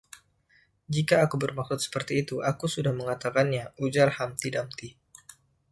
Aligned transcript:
‘Jika 0.95 1.15
aku 1.25 1.35
bermaksud 1.43 1.77
seperti 1.85 2.13
itu, 2.25 2.35
aku 2.51 2.65
sudah 2.73 2.89
mengatakannya,’ 2.99 3.65
ujar 3.85 4.09
Humpty 4.17 4.47
Dumpty. 4.55 4.89